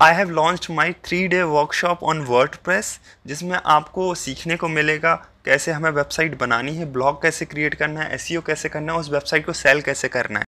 [0.00, 2.20] I have launch my three day workshop on
[2.64, 2.88] WordPress
[3.26, 8.14] जिसमें आपको सीखने को मिलेगा कैसे हमें वेबसाइट बनानी है, ब्लॉग कैसे क्रिएट करना है
[8.14, 10.44] एस कैसे करना है, उस वेबसाइट को सेल कैसे करना है।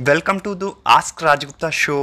[0.00, 1.98] Welcome to the ask Raj Gupta show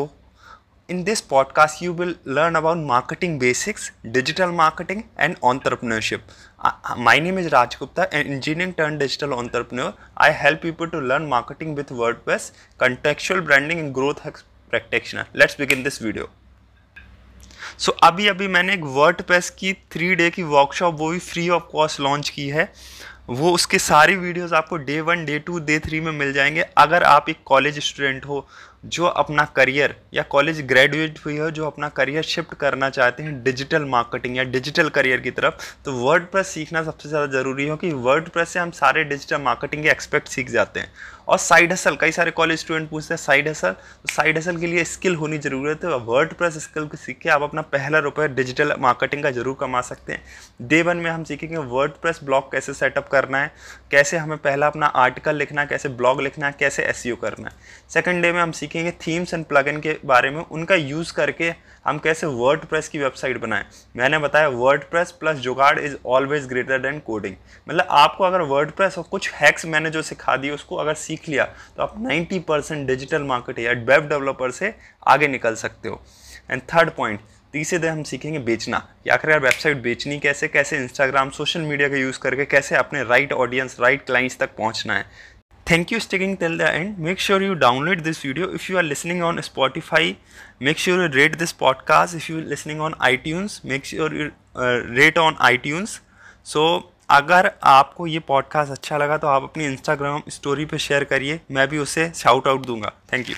[0.89, 6.25] in this podcast you will learn about marketing basics digital marketing and entrepreneurship
[6.99, 9.93] my name is Raj Gupta and engineering turn digital entrepreneur
[10.25, 14.27] I help people to learn marketing with word press contextual branding and growth
[14.69, 16.29] practitioner let's begin this video
[17.77, 19.21] so अभी अभी मैंने एक word
[19.59, 22.71] की three day की workshop वो भी free of cost launch की है।
[23.27, 27.03] वो उसके सारी वीडियोस आपको day one day two day three में मिल जाएँगे। अगर
[27.03, 28.47] आप एक कॉलेज स्टूडेंट हो,
[28.85, 33.43] जो अपना करियर या कॉलेज ग्रेजुएट हुई हो, जो अपना करियर शिफ्ट करना चाहते हैं
[33.43, 37.91] डिजिटल मार्केटिंग या डिजिटल करियर की तरफ़ तो वर्ड सीखना सबसे ज़्यादा ज़रूरी हो कि
[37.91, 40.91] वर्ड से हम सारे डिजिटल मार्केटिंग के एक्सपेक्ट सीख जाते हैं।
[41.27, 44.67] और साइड हसल कई सारे कॉलेज स्टूडेंट पूछते हैं साइड हसल तो साइड हसल के
[44.67, 47.99] लिए स्किल होनी ज़रूरी है तो वर्ड प्रेस स्किल को सीख के आप अपना पहला
[47.99, 52.19] रुपये डिजिटल मार्केटिंग का ज़रूर कमा सकते हैं। डे वन में हम सीखेंगे वर्ड प्रेस
[52.23, 53.51] ब्लॉग कैसे सेटअप करना है,
[53.91, 57.49] कैसे हमें पहला अपना आर्टिकल लिखना है, कैसे ब्लॉग लिखना है, कैसे एस e करना
[57.49, 57.55] है।
[57.89, 61.53] सेकेंड डे में हम सीखेंगे थीम्स एंड प्लगइन के बारे में, उनका यूज़ करके
[61.85, 63.63] हम कैसे वर्ड की वेबसाइट बनाएँ।
[63.95, 67.35] मैंने बताया word plus jugaad is always greater than coding
[67.67, 71.45] मतलब आपको अगर वर्ड और कुछ हैक्स मैंने जो सिखा दिए उसको अगर सीख लिया
[71.77, 74.73] तो आप 90 परसेंट डिजिटल मार्केट या वेब डेवलपर से
[75.07, 76.01] आगे निकल सकते हो।
[76.51, 77.19] एंड थर्ड पॉइंट
[77.57, 78.77] तीसरे दिन हम सीखेंगे बेचना।
[79.11, 83.33] आखिर यार वेबसाइट बेचनी कैसे कैसे इंस्टाग्राम सोशल मीडिया का यूज़ करके कैसे अपने राइट
[83.33, 85.05] ऑडियंस राइट क्लाइंट्स तक पहुँचना है।
[85.71, 88.83] Thank you sticking till the end make sure you download this video if you are
[88.83, 90.15] listening on Spotify
[90.61, 94.29] make sure you rate this podcast if you listening on iTunes make sure you
[94.93, 95.99] rate on iTunes
[96.45, 96.67] so
[97.09, 101.67] अगर आपको ये podcast अच्छा लगा तो आप अपनी Instagram story पर share करिए। मैं
[101.67, 103.35] भी उसे शाउट आउट दूँगा। Thank you